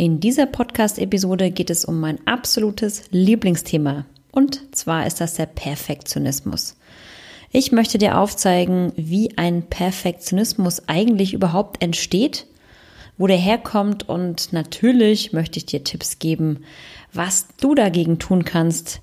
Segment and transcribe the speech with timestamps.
[0.00, 4.06] In dieser Podcast-Episode geht es um mein absolutes Lieblingsthema.
[4.32, 6.78] Und zwar ist das der Perfektionismus.
[7.52, 12.46] Ich möchte dir aufzeigen, wie ein Perfektionismus eigentlich überhaupt entsteht,
[13.18, 16.64] wo der herkommt und natürlich möchte ich dir Tipps geben,
[17.12, 19.02] was du dagegen tun kannst,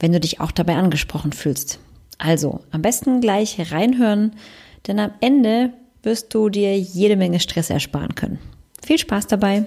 [0.00, 1.78] wenn du dich auch dabei angesprochen fühlst.
[2.16, 4.32] Also am besten gleich reinhören,
[4.86, 8.38] denn am Ende wirst du dir jede Menge Stress ersparen können.
[8.82, 9.66] Viel Spaß dabei!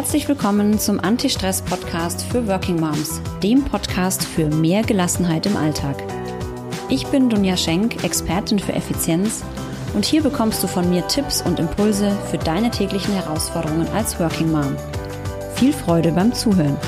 [0.00, 6.02] Herzlich willkommen zum Anti-Stress-Podcast für Working Moms, dem Podcast für mehr Gelassenheit im Alltag.
[6.88, 9.44] Ich bin Dunja Schenk, Expertin für Effizienz
[9.92, 14.50] und hier bekommst du von mir Tipps und Impulse für deine täglichen Herausforderungen als Working
[14.50, 14.74] Mom.
[15.56, 16.78] Viel Freude beim Zuhören.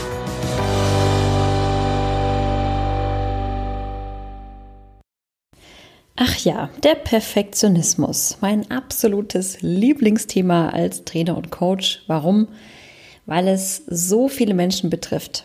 [6.16, 12.04] Ach ja, der Perfektionismus, mein absolutes Lieblingsthema als Trainer und Coach.
[12.06, 12.48] Warum?
[13.26, 15.44] Weil es so viele Menschen betrifft.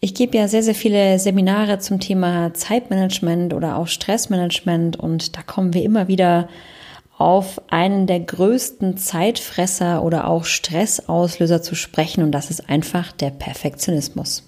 [0.00, 5.42] Ich gebe ja sehr, sehr viele Seminare zum Thema Zeitmanagement oder auch Stressmanagement und da
[5.42, 6.48] kommen wir immer wieder
[7.18, 13.30] auf einen der größten Zeitfresser oder auch Stressauslöser zu sprechen und das ist einfach der
[13.30, 14.44] Perfektionismus.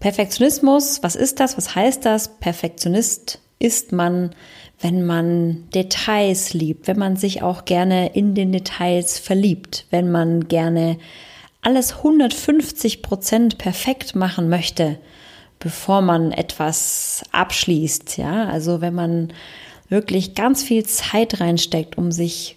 [0.00, 1.56] Perfektionismus, was ist das?
[1.56, 2.28] Was heißt das?
[2.40, 4.34] Perfektionist ist man,
[4.80, 10.48] wenn man Details liebt, wenn man sich auch gerne in den Details verliebt, wenn man
[10.48, 10.98] gerne
[11.62, 14.98] alles 150 Prozent perfekt machen möchte,
[15.58, 18.18] bevor man etwas abschließt.
[18.18, 19.32] Ja, also wenn man
[19.88, 22.56] wirklich ganz viel Zeit reinsteckt, um sich,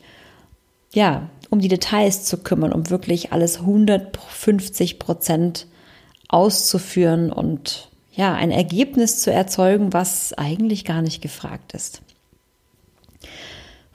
[0.94, 5.68] ja, um die Details zu kümmern, um wirklich alles 150 Prozent
[6.28, 12.02] auszuführen und ja, ein Ergebnis zu erzeugen, was eigentlich gar nicht gefragt ist.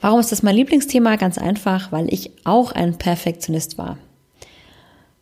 [0.03, 1.15] Warum ist das mein Lieblingsthema?
[1.15, 3.97] Ganz einfach, weil ich auch ein Perfektionist war.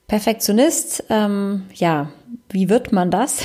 [0.07, 2.09] Perfektionist, ähm, ja,
[2.49, 3.43] wie wird man das?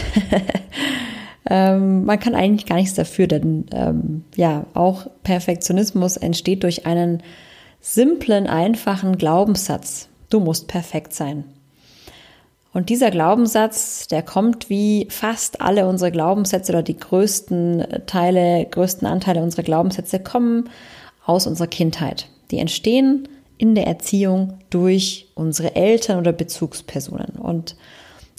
[1.50, 7.22] ähm, man kann eigentlich gar nichts dafür, denn ähm, ja, auch Perfektionismus entsteht durch einen
[7.82, 10.08] simplen, einfachen Glaubenssatz.
[10.30, 11.44] Du musst perfekt sein.
[12.72, 19.06] Und dieser Glaubenssatz, der kommt wie fast alle unsere Glaubenssätze oder die größten Teile, größten
[19.06, 20.70] Anteile unserer Glaubenssätze kommen
[21.26, 22.28] aus unserer Kindheit.
[22.50, 23.28] Die entstehen
[23.58, 27.36] in der Erziehung durch unsere Eltern oder Bezugspersonen.
[27.38, 27.76] Und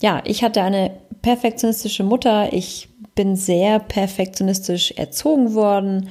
[0.01, 2.53] ja, ich hatte eine perfektionistische Mutter.
[2.53, 6.09] Ich bin sehr perfektionistisch erzogen worden.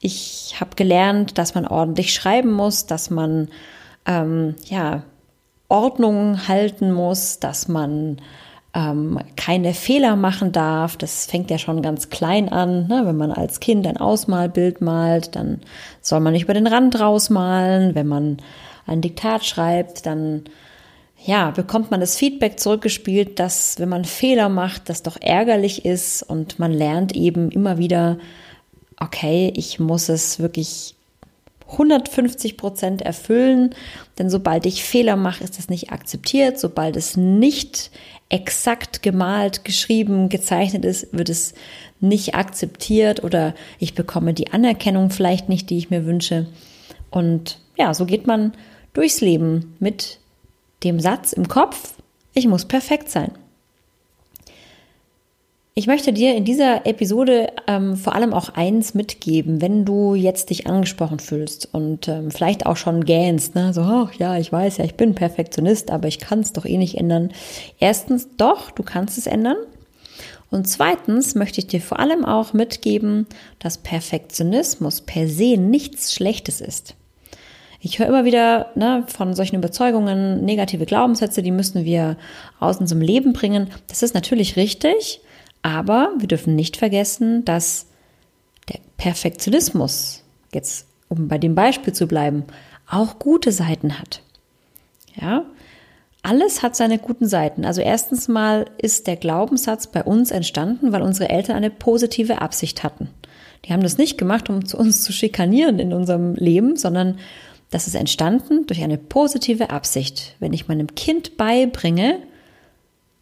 [0.00, 3.48] Ich habe gelernt, dass man ordentlich schreiben muss, dass man
[4.06, 5.04] ähm, ja
[5.68, 8.20] Ordnung halten muss, dass man
[8.74, 10.96] ähm, keine Fehler machen darf.
[10.96, 12.88] Das fängt ja schon ganz klein an.
[12.88, 13.02] Ne?
[13.04, 15.60] Wenn man als Kind ein Ausmalbild malt, dann
[16.00, 17.94] soll man nicht über den Rand rausmalen.
[17.94, 18.38] Wenn man
[18.86, 20.44] ein Diktat schreibt, dann
[21.24, 26.22] ja, bekommt man das Feedback zurückgespielt, dass wenn man Fehler macht, das doch ärgerlich ist
[26.22, 28.18] und man lernt eben immer wieder,
[28.98, 30.96] okay, ich muss es wirklich
[31.68, 33.74] 150 Prozent erfüllen,
[34.18, 36.58] denn sobald ich Fehler mache, ist das nicht akzeptiert.
[36.58, 37.90] Sobald es nicht
[38.32, 41.54] exakt gemalt, geschrieben, gezeichnet ist, wird es
[42.00, 46.46] nicht akzeptiert oder ich bekomme die Anerkennung vielleicht nicht, die ich mir wünsche.
[47.10, 48.52] Und ja, so geht man
[48.94, 50.18] durchs Leben mit
[50.82, 51.94] dem Satz im Kopf,
[52.34, 53.32] ich muss perfekt sein.
[55.74, 60.50] Ich möchte dir in dieser Episode ähm, vor allem auch eins mitgeben, wenn du jetzt
[60.50, 63.72] dich angesprochen fühlst und ähm, vielleicht auch schon gähnst, ne?
[63.72, 66.76] so, ach ja, ich weiß ja, ich bin Perfektionist, aber ich kann es doch eh
[66.76, 67.32] nicht ändern.
[67.78, 69.56] Erstens, doch, du kannst es ändern.
[70.50, 73.26] Und zweitens möchte ich dir vor allem auch mitgeben,
[73.58, 76.96] dass Perfektionismus per se nichts Schlechtes ist.
[77.80, 82.18] Ich höre immer wieder ne, von solchen Überzeugungen, negative Glaubenssätze, die müssen wir
[82.60, 83.70] aus unserem Leben bringen.
[83.88, 85.22] Das ist natürlich richtig,
[85.62, 87.86] aber wir dürfen nicht vergessen, dass
[88.68, 90.22] der Perfektionismus,
[90.52, 92.44] jetzt um bei dem Beispiel zu bleiben,
[92.88, 94.22] auch gute Seiten hat.
[95.20, 95.44] Ja,
[96.22, 97.64] alles hat seine guten Seiten.
[97.64, 102.82] Also erstens mal ist der Glaubenssatz bei uns entstanden, weil unsere Eltern eine positive Absicht
[102.84, 103.10] hatten.
[103.64, 107.18] Die haben das nicht gemacht, um zu uns zu schikanieren in unserem Leben, sondern
[107.70, 110.36] das ist entstanden durch eine positive Absicht.
[110.38, 112.18] Wenn ich meinem Kind beibringe,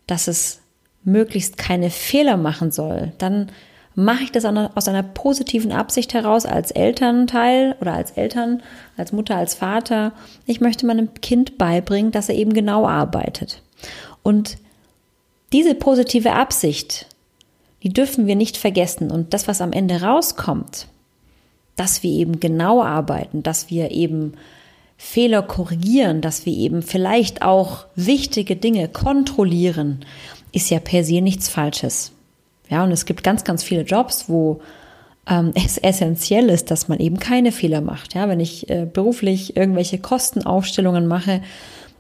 [0.07, 0.60] dass es
[1.05, 3.51] möglichst keine Fehler machen soll, dann
[3.95, 8.63] mache ich das aus einer positiven Absicht heraus als Elternteil oder als Eltern,
[8.97, 10.13] als Mutter, als Vater.
[10.47, 13.63] Ich möchte meinem Kind beibringen, dass er eben genau arbeitet.
[14.23, 14.59] Und
[15.53, 17.07] diese positive Absicht
[17.83, 19.11] die dürfen wir nicht vergessen.
[19.11, 20.89] Und das, was am Ende rauskommt,
[21.77, 24.35] dass wir eben genau arbeiten, dass wir eben
[24.99, 30.05] Fehler korrigieren, dass wir eben vielleicht auch wichtige Dinge kontrollieren,
[30.53, 32.13] ist ja per se nichts Falsches.
[32.69, 34.61] Ja, und es gibt ganz, ganz viele Jobs, wo
[35.27, 38.15] ähm, es essentiell ist, dass man eben keine Fehler macht.
[38.15, 41.43] Ja, wenn ich äh, beruflich irgendwelche Kostenaufstellungen mache,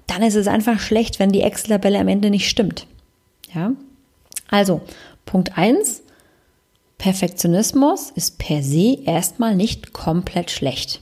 [0.06, 2.87] dann ist es einfach schlecht, wenn die Excel-Tabelle am Ende nicht stimmt.
[3.55, 3.73] Ja,
[4.49, 4.81] also
[5.25, 6.02] Punkt eins:
[6.99, 11.00] Perfektionismus ist per se erstmal nicht komplett schlecht.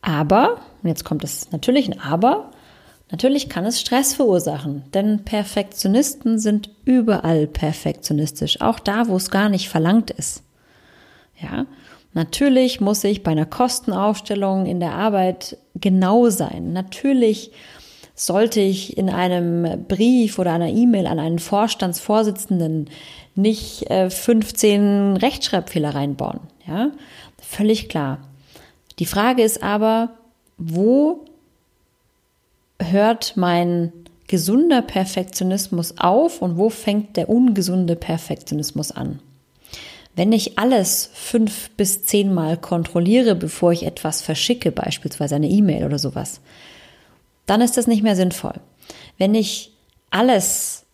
[0.00, 2.50] Aber, und jetzt kommt es natürlich ein Aber,
[3.10, 9.48] natürlich kann es Stress verursachen, denn Perfektionisten sind überall perfektionistisch, auch da, wo es gar
[9.48, 10.42] nicht verlangt ist.
[11.40, 11.66] Ja,
[12.14, 16.72] natürlich muss ich bei einer Kostenaufstellung in der Arbeit genau sein.
[16.72, 17.52] Natürlich
[18.14, 22.90] sollte ich in einem Brief oder einer E-Mail an einen Vorstandsvorsitzenden
[23.36, 26.40] nicht äh, 15 Rechtschreibfehler reinbauen.
[26.66, 26.90] Ja,
[27.40, 28.18] völlig klar.
[28.98, 30.10] Die Frage ist aber,
[30.56, 31.24] wo
[32.80, 33.92] hört mein
[34.26, 39.20] gesunder Perfektionismus auf und wo fängt der ungesunde Perfektionismus an?
[40.14, 45.98] Wenn ich alles fünf bis zehnmal kontrolliere, bevor ich etwas verschicke, beispielsweise eine E-Mail oder
[45.98, 46.40] sowas,
[47.46, 48.54] dann ist das nicht mehr sinnvoll.
[49.16, 49.72] Wenn ich
[50.10, 50.84] alles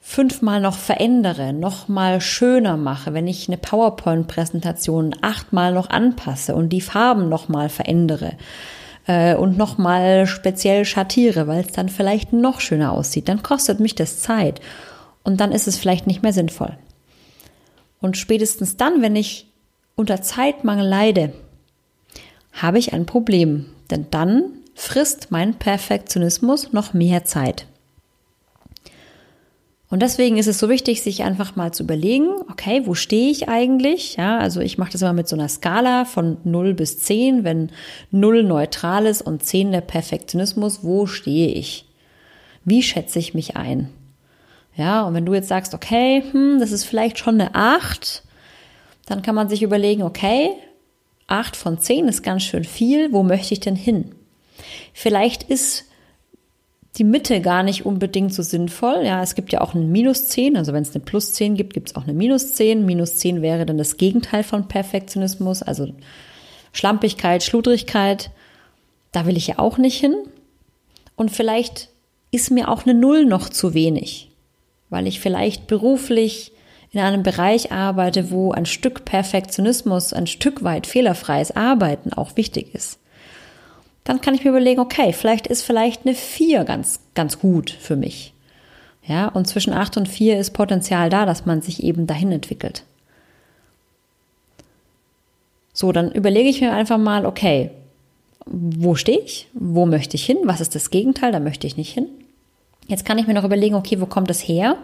[0.00, 6.80] fünfmal noch verändere, nochmal schöner mache, wenn ich eine PowerPoint-Präsentation achtmal noch anpasse und die
[6.80, 8.32] Farben nochmal verändere
[9.06, 13.94] äh, und nochmal speziell schattiere, weil es dann vielleicht noch schöner aussieht, dann kostet mich
[13.94, 14.60] das Zeit
[15.22, 16.76] und dann ist es vielleicht nicht mehr sinnvoll.
[18.00, 19.46] Und spätestens dann, wenn ich
[19.94, 21.32] unter Zeitmangel leide,
[22.52, 24.44] habe ich ein Problem, denn dann
[24.74, 27.66] frisst mein Perfektionismus noch mehr Zeit.
[29.90, 33.48] Und deswegen ist es so wichtig, sich einfach mal zu überlegen, okay, wo stehe ich
[33.48, 34.14] eigentlich?
[34.16, 37.70] Ja, also ich mache das immer mit so einer Skala von 0 bis 10, wenn
[38.12, 41.86] 0 neutral ist und 10 der Perfektionismus, wo stehe ich?
[42.64, 43.88] Wie schätze ich mich ein?
[44.76, 48.22] Ja, und wenn du jetzt sagst, okay, hm, das ist vielleicht schon eine 8,
[49.06, 50.50] dann kann man sich überlegen, okay,
[51.26, 54.14] 8 von 10 ist ganz schön viel, wo möchte ich denn hin?
[54.92, 55.89] Vielleicht ist
[56.96, 59.02] die Mitte gar nicht unbedingt so sinnvoll.
[59.04, 61.72] Ja, es gibt ja auch ein Minus 10, also wenn es eine Plus 10 gibt,
[61.72, 62.84] gibt es auch eine Minus 10.
[62.84, 65.88] Minus 10 wäre dann das Gegenteil von Perfektionismus, also
[66.72, 68.30] Schlampigkeit, Schludrigkeit.
[69.12, 70.14] Da will ich ja auch nicht hin.
[71.14, 71.90] Und vielleicht
[72.32, 74.30] ist mir auch eine Null noch zu wenig,
[74.88, 76.52] weil ich vielleicht beruflich
[76.92, 82.74] in einem Bereich arbeite, wo ein Stück Perfektionismus, ein Stück weit fehlerfreies Arbeiten auch wichtig
[82.74, 82.98] ist
[84.04, 87.96] dann kann ich mir überlegen, okay, vielleicht ist vielleicht eine 4 ganz, ganz gut für
[87.96, 88.32] mich.
[89.06, 92.84] Ja, und zwischen 8 und 4 ist Potenzial da, dass man sich eben dahin entwickelt.
[95.72, 97.70] So, dann überlege ich mir einfach mal, okay,
[98.46, 99.48] wo stehe ich?
[99.54, 100.38] Wo möchte ich hin?
[100.44, 101.32] Was ist das Gegenteil?
[101.32, 102.06] Da möchte ich nicht hin.
[102.88, 104.76] Jetzt kann ich mir noch überlegen, okay, wo kommt das her?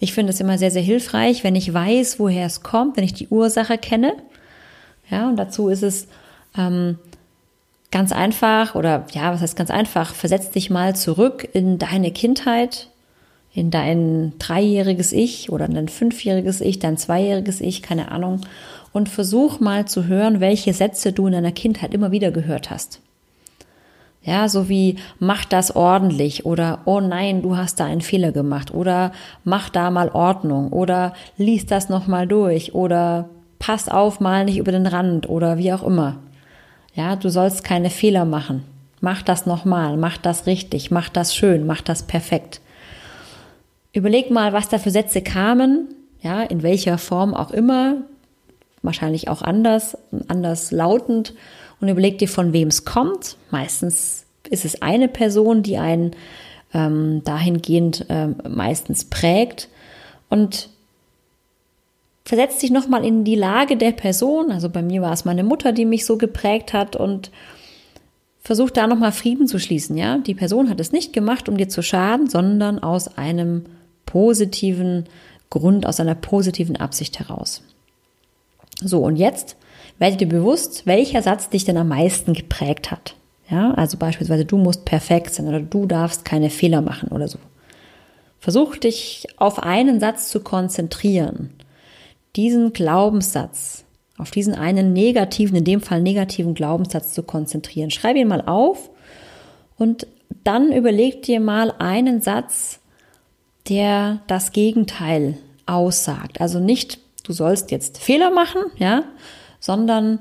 [0.00, 3.14] Ich finde es immer sehr, sehr hilfreich, wenn ich weiß, woher es kommt, wenn ich
[3.14, 4.14] die Ursache kenne.
[5.08, 6.08] Ja, und dazu ist es
[6.58, 6.98] ähm,
[7.94, 12.88] ganz einfach oder ja, was heißt ganz einfach, versetz dich mal zurück in deine Kindheit,
[13.52, 18.40] in dein dreijähriges Ich oder dein fünfjähriges Ich, dein zweijähriges Ich, keine Ahnung,
[18.92, 23.00] und versuch mal zu hören, welche Sätze du in deiner Kindheit immer wieder gehört hast.
[24.24, 28.74] Ja, so wie mach das ordentlich oder oh nein, du hast da einen Fehler gemacht
[28.74, 29.12] oder
[29.44, 33.28] mach da mal Ordnung oder lies das noch mal durch oder
[33.60, 36.16] pass auf mal nicht über den Rand oder wie auch immer.
[36.94, 38.64] Ja, du sollst keine Fehler machen.
[39.00, 42.60] Mach das nochmal, mach das richtig, mach das schön, mach das perfekt.
[43.92, 45.88] Überleg mal, was da für Sätze kamen,
[46.22, 47.96] ja, in welcher Form auch immer,
[48.82, 49.98] wahrscheinlich auch anders,
[50.28, 51.34] anders lautend
[51.80, 53.36] und überleg dir, von wem es kommt.
[53.50, 56.12] Meistens ist es eine Person, die einen
[56.72, 59.68] ähm, dahingehend ähm, meistens prägt
[60.28, 60.70] und
[62.24, 64.50] versetzt dich nochmal in die Lage der Person.
[64.50, 67.30] Also bei mir war es meine Mutter, die mich so geprägt hat und
[68.40, 69.96] versucht da nochmal Frieden zu schließen.
[69.96, 73.64] Ja, die Person hat es nicht gemacht, um dir zu schaden, sondern aus einem
[74.06, 75.04] positiven
[75.50, 77.62] Grund, aus einer positiven Absicht heraus.
[78.80, 79.56] So, und jetzt
[79.98, 83.14] werde dir bewusst, welcher Satz dich denn am meisten geprägt hat.
[83.50, 87.38] Ja, also beispielsweise du musst perfekt sein oder du darfst keine Fehler machen oder so.
[88.40, 91.50] Versuch dich auf einen Satz zu konzentrieren
[92.36, 93.84] diesen Glaubenssatz,
[94.18, 97.90] auf diesen einen negativen, in dem Fall negativen Glaubenssatz zu konzentrieren.
[97.90, 98.90] Schreib ihn mal auf
[99.76, 100.06] und
[100.44, 102.80] dann überleg dir mal einen Satz,
[103.68, 106.40] der das Gegenteil aussagt.
[106.40, 109.04] Also nicht, du sollst jetzt Fehler machen, ja,
[109.60, 110.20] sondern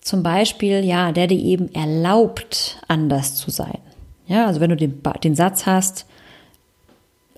[0.00, 3.78] zum Beispiel, ja, der dir eben erlaubt, anders zu sein.
[4.26, 6.06] Ja, also wenn du den, den Satz hast,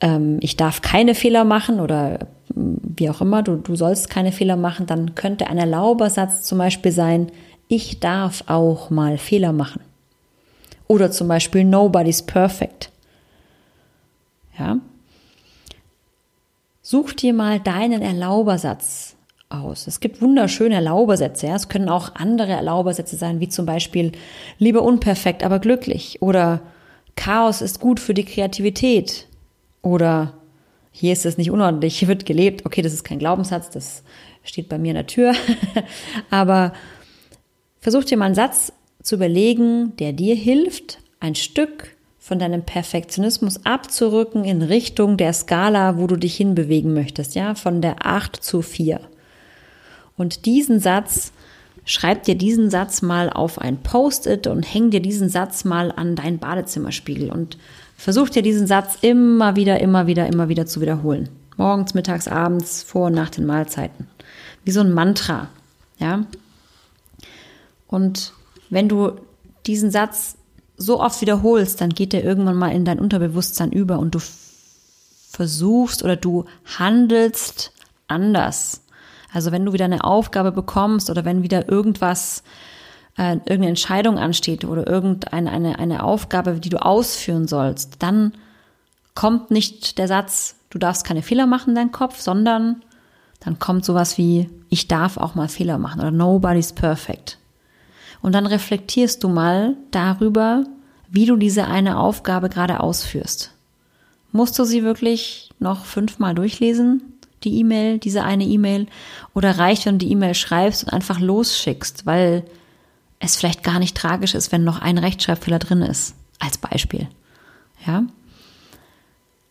[0.01, 4.57] ähm, ich darf keine Fehler machen oder wie auch immer, du, du sollst keine Fehler
[4.57, 7.31] machen, dann könnte ein Erlaubersatz zum Beispiel sein,
[7.69, 9.81] ich darf auch mal Fehler machen.
[10.89, 12.91] Oder zum Beispiel nobody's perfect.
[14.59, 14.79] Ja.
[16.81, 19.17] Such dir mal deinen Erlaubersatz
[19.49, 19.87] aus.
[19.89, 21.49] Es gibt wunderschöne Erlaubersätze.
[21.49, 21.57] Ja.
[21.57, 24.13] Es können auch andere Erlaubersätze sein, wie zum Beispiel
[24.59, 26.23] lieber unperfekt, aber glücklich.
[26.23, 26.61] Oder
[27.17, 29.27] Chaos ist gut für die Kreativität.
[29.83, 30.35] Oder
[30.99, 32.65] hier ist es nicht unordentlich, hier wird gelebt.
[32.65, 34.03] Okay, das ist kein Glaubenssatz, das
[34.43, 35.35] steht bei mir in der Tür.
[36.31, 36.73] aber
[37.81, 38.73] versuch dir mal einen Satz
[39.03, 45.99] zu überlegen, der dir hilft, ein Stück von deinem Perfektionismus abzurücken in Richtung der Skala,
[45.99, 48.99] wo du dich hinbewegen möchtest, ja, von der 8 zu 4.
[50.17, 51.31] Und diesen Satz,
[51.87, 56.17] schreib dir diesen Satz mal auf ein Post-it und häng dir diesen Satz mal an
[56.17, 57.57] deinen Badezimmerspiegel und
[57.97, 61.31] versuch dir diesen Satz immer wieder, immer wieder, immer wieder zu wiederholen.
[61.57, 64.09] Morgens, mittags, abends, vor und nach den Mahlzeiten.
[64.65, 65.49] Wie so ein Mantra,
[65.99, 66.27] ja.
[67.87, 68.33] Und
[68.69, 69.13] wenn du
[69.65, 70.37] diesen Satz
[70.77, 74.19] so oft wiederholst, dann geht der irgendwann mal in dein Unterbewusstsein über und du
[75.31, 76.45] versuchst oder du
[76.79, 77.73] handelst
[78.09, 78.83] anders.
[79.37, 82.43] Also wenn du wieder eine Aufgabe bekommst oder wenn wieder irgendwas,
[83.19, 88.33] äh, irgendeine Entscheidung ansteht oder irgendeine eine, eine Aufgabe, die du ausführen sollst, dann
[89.15, 92.83] kommt nicht der Satz, du darfst keine Fehler machen in deinem Kopf, sondern
[93.41, 97.37] dann kommt sowas wie, ich darf auch mal Fehler machen oder nobody's perfect.
[98.23, 100.65] Und dann reflektierst du mal darüber,
[101.11, 103.53] wie du diese eine Aufgabe gerade ausführst.
[104.33, 107.16] Musst du sie wirklich noch fünfmal durchlesen,
[107.47, 108.87] die E-Mail, diese eine E-Mail?
[109.35, 112.45] Oder reicht, wenn du die E-Mail schreibst und einfach losschickst, weil
[113.19, 117.09] es vielleicht gar nicht tragisch ist, wenn noch ein Rechtschreibfehler drin ist, als Beispiel.
[117.87, 118.05] Ja?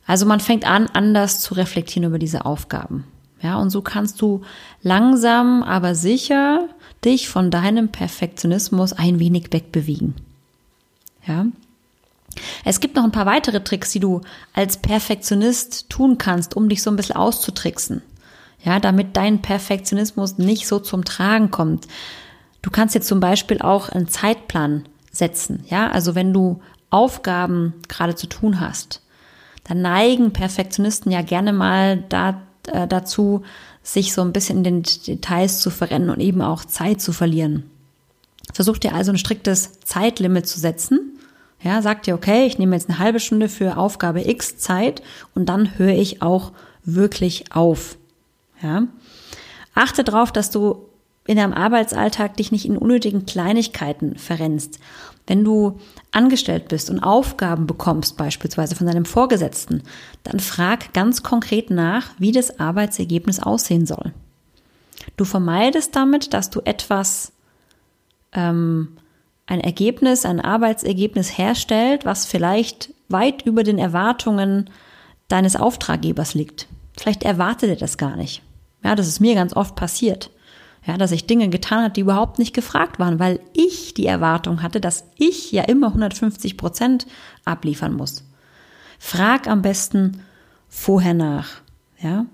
[0.06, 3.06] Also man fängt an, anders zu reflektieren über diese Aufgaben.
[3.42, 4.42] Ja, und so kannst du
[4.82, 6.68] langsam, aber sicher
[7.04, 10.16] dich von deinem Perfektionismus ein wenig wegbewegen.
[11.28, 11.46] Ja.
[12.63, 14.22] Es gibt noch ein paar weitere Tricks, die du
[14.54, 18.01] als Perfektionist tun kannst, um dich so ein bisschen auszutricksen.
[18.63, 21.88] Ja, damit dein Perfektionismus nicht so zum Tragen kommt.
[22.62, 25.63] Du kannst jetzt zum Beispiel auch einen Zeitplan setzen.
[25.68, 29.01] Ja, also wenn du Aufgaben gerade zu tun hast,
[29.65, 33.44] dann neigen Perfektionisten ja gerne mal da, äh, dazu,
[33.84, 37.70] sich so ein bisschen in den Details zu verrennen und eben auch Zeit zu verlieren.
[38.54, 41.15] Versuch dir also ein striktes Zeitlimit zu setzen.
[41.62, 45.02] Ja, sag dir, okay, ich nehme jetzt eine halbe Stunde für Aufgabe X Zeit
[45.34, 46.52] und dann höre ich auch
[46.84, 47.98] wirklich auf.
[48.62, 48.84] Ja.
[49.74, 50.86] Achte darauf, dass du
[51.28, 54.80] in deinem Arbeitsalltag dich nicht in unnötigen Kleinigkeiten verrennst.
[55.28, 55.80] Wenn du
[56.12, 59.82] angestellt bist und Aufgaben bekommst, beispielsweise von deinem Vorgesetzten,
[60.24, 64.14] dann frag ganz konkret nach, wie das Arbeitsergebnis aussehen soll.
[65.18, 67.32] Du vermeidest damit, dass du etwas,
[68.34, 68.90] ähm,
[69.48, 74.70] ein Ergebnis, ein Arbeitsergebnis herstellt, was vielleicht weit über den Erwartungen
[75.28, 76.68] deines Auftraggebers liegt.
[76.98, 78.42] Vielleicht erwartet er das gar nicht.
[78.84, 80.32] Ja, das ist mir ganz oft passiert.
[80.86, 84.62] Ja, dass ich Dinge getan habe, die überhaupt nicht gefragt waren, weil ich die Erwartung
[84.62, 87.08] hatte, dass ich ja immer 150 Prozent
[87.44, 88.24] abliefern muss.
[89.00, 90.22] Frag am besten
[90.70, 91.62] vorher nach.
[92.00, 92.28] Ja,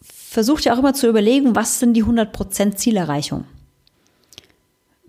[0.00, 3.44] versuch dir auch immer zu überlegen, was sind die 100 Prozent Zielerreichung.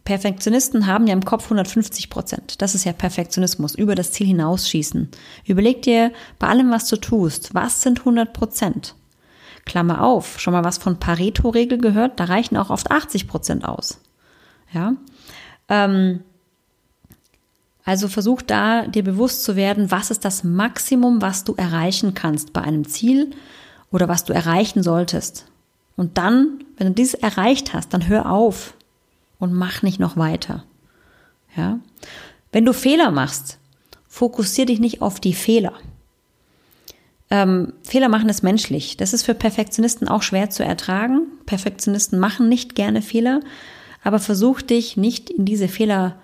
[0.04, 2.62] Perfektionisten haben ja im Kopf 150 Prozent.
[2.62, 5.10] Das ist ja Perfektionismus, über das Ziel hinausschießen.
[5.46, 8.96] Überleg dir bei allem, was du tust, was sind 100 Prozent?
[9.66, 12.20] Klammer auf, schon mal was von Pareto-Regel gehört?
[12.20, 14.02] Da reichen auch oft 80 Prozent aus.
[14.74, 14.96] Ja.
[15.70, 16.22] Ähm,
[17.84, 22.54] also versuch da dir bewusst zu werden, was ist das Maximum, was du erreichen kannst
[22.54, 23.32] bei einem Ziel
[23.92, 25.46] oder was du erreichen solltest.
[25.96, 28.74] Und dann, wenn du dieses erreicht hast, dann hör auf
[29.42, 30.64] und mach nicht noch weiter.
[31.58, 31.80] Ja.
[32.54, 33.58] Wenn du Fehler machst,
[34.08, 35.74] fokussier dich nicht auf die Fehler.
[37.30, 38.98] Ähm, Fehler machen ist menschlich.
[38.98, 41.24] Das ist für Perfektionisten auch schwer zu ertragen.
[41.46, 43.40] Perfektionisten machen nicht gerne Fehler,
[44.04, 46.18] aber versuch dich nicht in diese Fehler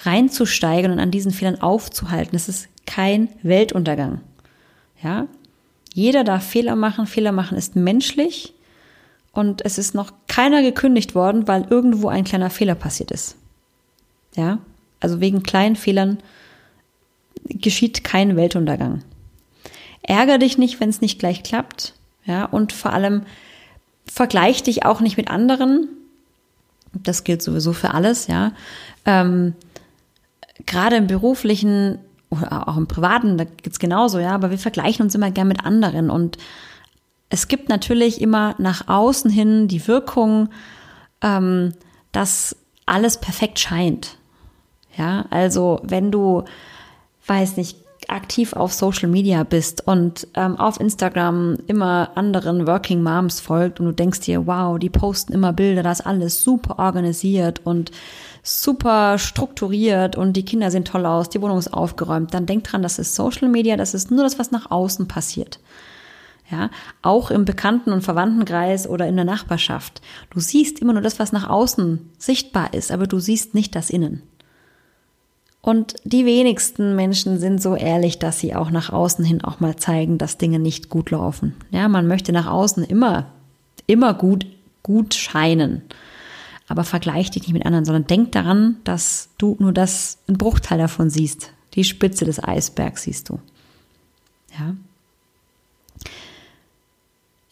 [0.00, 2.32] reinzusteigen und an diesen Fehlern aufzuhalten.
[2.32, 4.20] Das ist kein Weltuntergang.
[5.02, 5.26] Ja?
[5.92, 7.06] Jeder darf Fehler machen.
[7.06, 8.54] Fehler machen ist menschlich.
[9.32, 13.36] Und es ist noch keiner gekündigt worden, weil irgendwo ein kleiner Fehler passiert ist.
[14.36, 14.58] Ja?
[15.00, 16.18] Also wegen kleinen Fehlern
[17.44, 19.02] geschieht kein Weltuntergang.
[20.02, 21.94] Ärger dich nicht, wenn es nicht gleich klappt.
[22.24, 23.22] Ja, und vor allem
[24.06, 25.88] vergleich dich auch nicht mit anderen.
[26.92, 28.52] Das gilt sowieso für alles, ja.
[29.04, 29.54] Ähm,
[30.66, 31.98] Gerade im beruflichen
[32.30, 35.64] oder auch im privaten, da geht's genauso, ja, aber wir vergleichen uns immer gern mit
[35.64, 36.38] anderen und
[37.32, 40.50] es gibt natürlich immer nach außen hin die Wirkung,
[41.22, 41.72] ähm,
[42.12, 44.18] dass alles perfekt scheint.
[44.98, 46.44] Ja, also wenn du,
[47.26, 53.40] weiß nicht, aktiv auf Social Media bist und ähm, auf Instagram immer anderen Working Moms
[53.40, 57.92] folgt und du denkst dir, wow, die posten immer Bilder, das alles super organisiert und
[58.42, 62.82] super strukturiert und die Kinder sehen toll aus, die Wohnung ist aufgeräumt, dann denk dran,
[62.82, 65.60] das ist Social Media, das ist nur das, was nach außen passiert.
[66.52, 66.68] Ja,
[67.00, 70.02] auch im Bekannten- und Verwandtenkreis oder in der Nachbarschaft.
[70.28, 73.88] Du siehst immer nur das, was nach außen sichtbar ist, aber du siehst nicht das
[73.88, 74.22] Innen.
[75.62, 79.76] Und die wenigsten Menschen sind so ehrlich, dass sie auch nach außen hin auch mal
[79.76, 81.54] zeigen, dass Dinge nicht gut laufen.
[81.70, 83.30] Ja, man möchte nach außen immer,
[83.86, 84.44] immer gut,
[84.82, 85.80] gut scheinen.
[86.68, 90.78] Aber vergleich dich nicht mit anderen, sondern denk daran, dass du nur das, ein Bruchteil
[90.78, 91.50] davon siehst.
[91.74, 93.38] Die Spitze des Eisbergs siehst du.
[94.58, 94.74] Ja.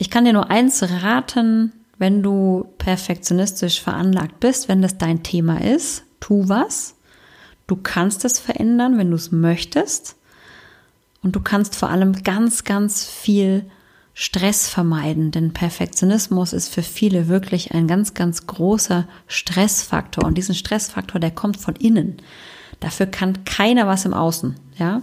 [0.00, 5.60] Ich kann dir nur eins raten, wenn du perfektionistisch veranlagt bist, wenn das dein Thema
[5.60, 6.96] ist, tu was,
[7.70, 10.16] Du kannst es verändern, wenn du es möchtest.
[11.22, 13.64] Und du kannst vor allem ganz, ganz viel
[14.12, 20.24] Stress vermeiden, denn Perfektionismus ist für viele wirklich ein ganz, ganz großer Stressfaktor.
[20.24, 22.16] Und diesen Stressfaktor, der kommt von innen.
[22.80, 25.00] Dafür kann keiner was im Außen, ja.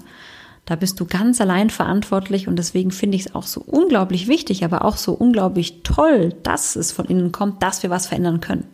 [0.67, 4.65] Da bist du ganz allein verantwortlich und deswegen finde ich es auch so unglaublich wichtig,
[4.65, 8.65] aber auch so unglaublich toll, dass es von innen kommt, dass wir was verändern können.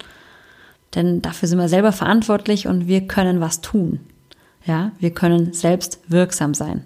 [0.95, 3.99] Denn dafür sind wir selber verantwortlich und wir können was tun.
[4.65, 6.83] Ja, wir können selbst wirksam sein.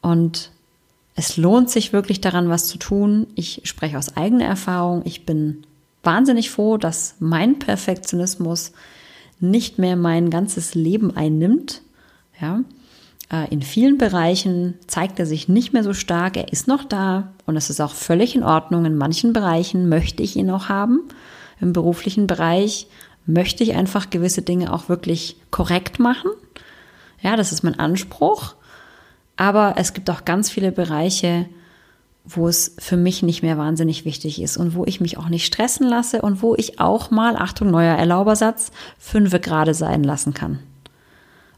[0.00, 0.52] Und
[1.16, 3.26] es lohnt sich wirklich daran, was zu tun.
[3.34, 5.02] Ich spreche aus eigener Erfahrung.
[5.04, 5.64] Ich bin
[6.04, 8.70] wahnsinnig froh, dass mein Perfektionismus
[9.40, 11.82] nicht mehr mein ganzes Leben einnimmt.
[12.40, 12.60] Ja,
[13.50, 16.36] in vielen Bereichen zeigt er sich nicht mehr so stark.
[16.36, 18.84] Er ist noch da und es ist auch völlig in Ordnung.
[18.84, 21.00] In manchen Bereichen möchte ich ihn auch haben
[21.60, 22.86] im beruflichen Bereich
[23.26, 26.30] möchte ich einfach gewisse Dinge auch wirklich korrekt machen.
[27.22, 28.54] Ja, das ist mein Anspruch.
[29.36, 31.46] Aber es gibt auch ganz viele Bereiche,
[32.26, 35.46] wo es für mich nicht mehr wahnsinnig wichtig ist und wo ich mich auch nicht
[35.46, 40.58] stressen lasse und wo ich auch mal, Achtung, neuer Erlaubersatz, fünfe gerade sein lassen kann.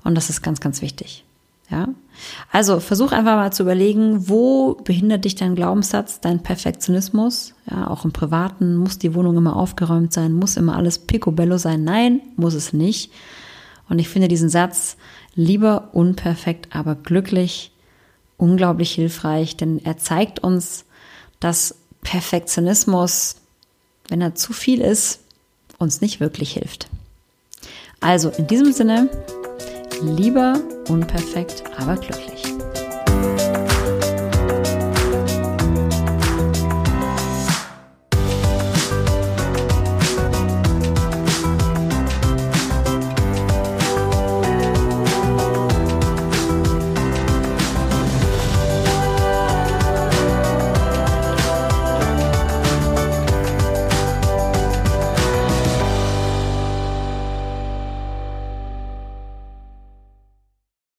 [0.05, 1.26] Und das ist ganz, ganz wichtig.
[1.71, 1.89] Ja.
[2.53, 7.55] Also versuch einfach mal zu überlegen, wo behindert dich dein Glaubenssatz, dein Perfektionismus?
[7.71, 11.83] Ja, auch im Privaten muss die Wohnung immer aufgeräumt sein, muss immer alles picobello sein.
[11.83, 13.13] Nein, muss es nicht.
[13.89, 14.97] Und ich finde diesen Satz
[15.35, 17.73] lieber unperfekt, aber glücklich
[18.37, 20.85] unglaublich hilfreich, denn er zeigt uns,
[21.41, 23.37] dass Perfektionismus,
[24.09, 25.21] wenn er zu viel ist,
[25.79, 26.89] uns nicht wirklich hilft.
[28.01, 29.09] Also in diesem Sinne,
[30.03, 32.36] Lieber unperfekt, aber glücklich.